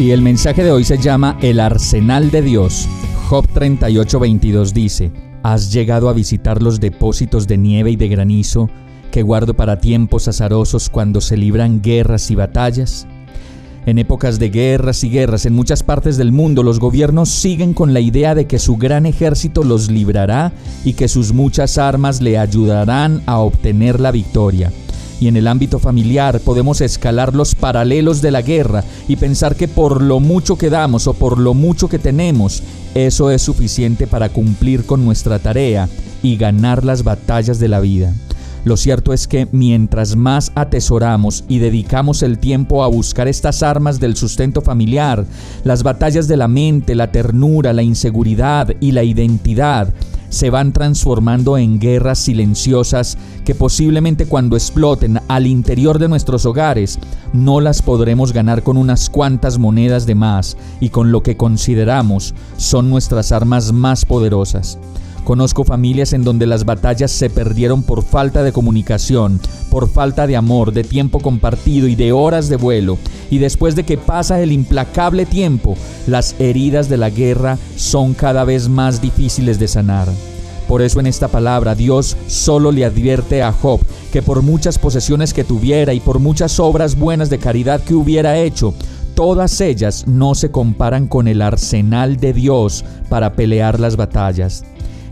Y 0.00 0.12
el 0.12 0.22
mensaje 0.22 0.64
de 0.64 0.72
hoy 0.72 0.82
se 0.82 0.96
llama 0.96 1.36
El 1.42 1.60
Arsenal 1.60 2.30
de 2.30 2.40
Dios. 2.40 2.88
Job 3.28 3.46
38:22 3.52 4.72
dice, 4.72 5.12
¿Has 5.42 5.70
llegado 5.74 6.08
a 6.08 6.14
visitar 6.14 6.62
los 6.62 6.80
depósitos 6.80 7.46
de 7.46 7.58
nieve 7.58 7.90
y 7.90 7.96
de 7.96 8.08
granizo? 8.08 8.70
que 9.12 9.20
guardo 9.20 9.52
para 9.52 9.78
tiempos 9.78 10.26
azarosos 10.26 10.88
cuando 10.88 11.20
se 11.20 11.36
libran 11.36 11.82
guerras 11.82 12.30
y 12.30 12.34
batallas? 12.34 13.06
En 13.84 13.98
épocas 13.98 14.38
de 14.38 14.48
guerras 14.48 15.04
y 15.04 15.10
guerras 15.10 15.44
en 15.44 15.52
muchas 15.52 15.82
partes 15.82 16.16
del 16.16 16.32
mundo, 16.32 16.62
los 16.62 16.80
gobiernos 16.80 17.28
siguen 17.28 17.74
con 17.74 17.92
la 17.92 18.00
idea 18.00 18.34
de 18.34 18.46
que 18.46 18.58
su 18.58 18.78
gran 18.78 19.04
ejército 19.04 19.64
los 19.64 19.90
librará 19.90 20.52
y 20.82 20.94
que 20.94 21.08
sus 21.08 21.34
muchas 21.34 21.76
armas 21.76 22.22
le 22.22 22.38
ayudarán 22.38 23.22
a 23.26 23.36
obtener 23.36 24.00
la 24.00 24.12
victoria. 24.12 24.72
Y 25.20 25.28
en 25.28 25.36
el 25.36 25.46
ámbito 25.46 25.78
familiar 25.78 26.40
podemos 26.40 26.80
escalar 26.80 27.34
los 27.34 27.54
paralelos 27.54 28.22
de 28.22 28.30
la 28.30 28.40
guerra 28.40 28.82
y 29.06 29.16
pensar 29.16 29.54
que 29.54 29.68
por 29.68 30.02
lo 30.02 30.18
mucho 30.18 30.56
que 30.56 30.70
damos 30.70 31.06
o 31.06 31.12
por 31.12 31.38
lo 31.38 31.52
mucho 31.52 31.88
que 31.88 31.98
tenemos, 31.98 32.62
eso 32.94 33.30
es 33.30 33.42
suficiente 33.42 34.06
para 34.06 34.30
cumplir 34.30 34.86
con 34.86 35.04
nuestra 35.04 35.38
tarea 35.38 35.88
y 36.22 36.36
ganar 36.36 36.84
las 36.84 37.04
batallas 37.04 37.60
de 37.60 37.68
la 37.68 37.80
vida. 37.80 38.14
Lo 38.64 38.76
cierto 38.76 39.14
es 39.14 39.26
que 39.26 39.48
mientras 39.52 40.16
más 40.16 40.52
atesoramos 40.54 41.44
y 41.48 41.58
dedicamos 41.58 42.22
el 42.22 42.38
tiempo 42.38 42.84
a 42.84 42.88
buscar 42.88 43.26
estas 43.26 43.62
armas 43.62 44.00
del 44.00 44.16
sustento 44.16 44.60
familiar, 44.60 45.24
las 45.64 45.82
batallas 45.82 46.28
de 46.28 46.36
la 46.36 46.48
mente, 46.48 46.94
la 46.94 47.10
ternura, 47.10 47.72
la 47.72 47.82
inseguridad 47.82 48.74
y 48.80 48.92
la 48.92 49.02
identidad, 49.02 49.94
se 50.30 50.48
van 50.48 50.72
transformando 50.72 51.58
en 51.58 51.78
guerras 51.78 52.18
silenciosas 52.20 53.18
que 53.44 53.54
posiblemente 53.54 54.24
cuando 54.24 54.56
exploten 54.56 55.20
al 55.28 55.46
interior 55.46 55.98
de 55.98 56.08
nuestros 56.08 56.46
hogares 56.46 56.98
no 57.34 57.60
las 57.60 57.82
podremos 57.82 58.32
ganar 58.32 58.62
con 58.62 58.78
unas 58.78 59.10
cuantas 59.10 59.58
monedas 59.58 60.06
de 60.06 60.14
más 60.14 60.56
y 60.80 60.88
con 60.88 61.12
lo 61.12 61.22
que 61.22 61.36
consideramos 61.36 62.34
son 62.56 62.88
nuestras 62.88 63.32
armas 63.32 63.72
más 63.72 64.06
poderosas. 64.06 64.78
Conozco 65.30 65.62
familias 65.62 66.12
en 66.12 66.24
donde 66.24 66.44
las 66.44 66.64
batallas 66.64 67.12
se 67.12 67.30
perdieron 67.30 67.84
por 67.84 68.02
falta 68.02 68.42
de 68.42 68.50
comunicación, 68.50 69.38
por 69.70 69.88
falta 69.88 70.26
de 70.26 70.34
amor, 70.34 70.72
de 70.72 70.82
tiempo 70.82 71.20
compartido 71.20 71.86
y 71.86 71.94
de 71.94 72.10
horas 72.10 72.48
de 72.48 72.56
vuelo. 72.56 72.98
Y 73.30 73.38
después 73.38 73.76
de 73.76 73.84
que 73.84 73.96
pasa 73.96 74.40
el 74.40 74.50
implacable 74.50 75.26
tiempo, 75.26 75.76
las 76.08 76.34
heridas 76.40 76.88
de 76.88 76.96
la 76.96 77.10
guerra 77.10 77.58
son 77.76 78.12
cada 78.14 78.42
vez 78.42 78.68
más 78.68 79.00
difíciles 79.00 79.60
de 79.60 79.68
sanar. 79.68 80.08
Por 80.66 80.82
eso 80.82 80.98
en 80.98 81.06
esta 81.06 81.28
palabra 81.28 81.76
Dios 81.76 82.16
solo 82.26 82.72
le 82.72 82.84
advierte 82.84 83.40
a 83.44 83.52
Job 83.52 83.78
que 84.12 84.22
por 84.22 84.42
muchas 84.42 84.80
posesiones 84.80 85.32
que 85.32 85.44
tuviera 85.44 85.94
y 85.94 86.00
por 86.00 86.18
muchas 86.18 86.58
obras 86.58 86.98
buenas 86.98 87.30
de 87.30 87.38
caridad 87.38 87.80
que 87.80 87.94
hubiera 87.94 88.36
hecho, 88.36 88.74
todas 89.14 89.60
ellas 89.60 90.08
no 90.08 90.34
se 90.34 90.50
comparan 90.50 91.06
con 91.06 91.28
el 91.28 91.40
arsenal 91.40 92.16
de 92.16 92.32
Dios 92.32 92.84
para 93.08 93.34
pelear 93.34 93.78
las 93.78 93.94
batallas. 93.94 94.64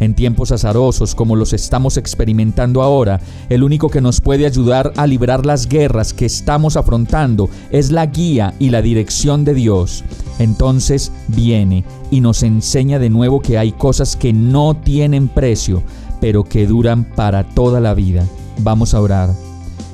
En 0.00 0.14
tiempos 0.14 0.52
azarosos 0.52 1.14
como 1.14 1.36
los 1.36 1.52
estamos 1.52 1.96
experimentando 1.96 2.82
ahora, 2.82 3.20
el 3.48 3.62
único 3.62 3.88
que 3.88 4.00
nos 4.00 4.20
puede 4.20 4.46
ayudar 4.46 4.92
a 4.96 5.06
librar 5.06 5.46
las 5.46 5.68
guerras 5.68 6.12
que 6.12 6.26
estamos 6.26 6.76
afrontando 6.76 7.48
es 7.70 7.90
la 7.90 8.06
guía 8.06 8.54
y 8.58 8.70
la 8.70 8.82
dirección 8.82 9.44
de 9.44 9.54
Dios. 9.54 10.04
Entonces 10.38 11.12
viene 11.28 11.84
y 12.10 12.20
nos 12.20 12.42
enseña 12.42 12.98
de 12.98 13.10
nuevo 13.10 13.40
que 13.40 13.58
hay 13.58 13.72
cosas 13.72 14.16
que 14.16 14.32
no 14.32 14.76
tienen 14.76 15.28
precio, 15.28 15.82
pero 16.20 16.44
que 16.44 16.66
duran 16.66 17.04
para 17.04 17.44
toda 17.44 17.80
la 17.80 17.94
vida. 17.94 18.26
Vamos 18.58 18.94
a 18.94 19.00
orar. 19.00 19.30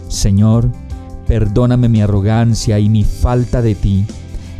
Señor, 0.08 0.68
perdóname 1.26 1.88
mi 1.88 2.02
arrogancia 2.02 2.78
y 2.78 2.88
mi 2.88 3.04
falta 3.04 3.62
de 3.62 3.74
ti. 3.74 4.04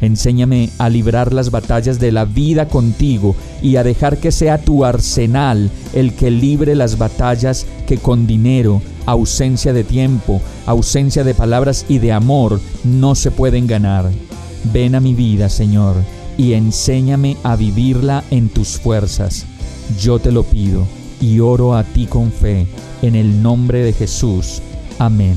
Enséñame 0.03 0.69
a 0.79 0.89
librar 0.89 1.33
las 1.33 1.53
batallas 1.53 2.01
de 2.01 2.11
la 2.11 2.25
vida 2.25 2.67
contigo 2.67 3.37
y 3.63 3.77
a 3.77 3.85
dejar 3.85 4.19
que 4.19 4.33
sea 4.33 4.59
tu 4.59 4.85
arsenal 4.85 5.71
el 5.95 6.13
que 6.15 6.31
libre 6.33 6.75
las 6.75 6.99
batallas 6.99 7.67
que 7.87 7.99
con 7.99 8.27
dinero, 8.27 8.83
ausencia 9.07 9.73
de 9.73 9.85
tiempo, 9.85 10.43
ausencia 10.67 11.23
de 11.23 11.35
palabras 11.35 11.87
y 11.89 11.99
de 11.99 12.13
amor 12.13 12.61
no 12.83 13.15
se 13.15 13.31
pueden 13.31 13.69
ganar. 13.69 14.11
Ven 14.73 14.97
a 14.97 15.01
mi 15.01 15.15
vida, 15.15 15.49
Señor, 15.49 15.95
y 16.37 16.55
enséñame 16.55 17.37
a 17.45 17.55
vivirla 17.55 18.25
en 18.33 18.49
tus 18.49 18.79
fuerzas. 18.79 19.47
Yo 20.01 20.19
te 20.19 20.33
lo 20.33 20.43
pido 20.43 20.85
y 21.21 21.39
oro 21.39 21.77
a 21.77 21.85
ti 21.85 22.07
con 22.07 22.33
fe, 22.33 22.67
en 23.03 23.15
el 23.15 23.41
nombre 23.41 23.85
de 23.85 23.93
Jesús. 23.93 24.63
Amén. 24.99 25.37